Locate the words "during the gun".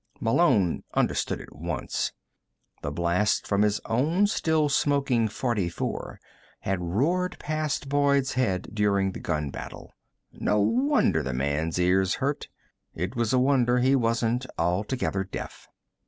8.73-9.51